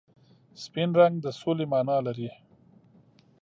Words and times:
سپین 0.63 0.89
رنګ 0.99 1.15
د 1.21 1.27
سولې 1.39 1.65
مانا 1.71 1.97
لري. 2.07 2.29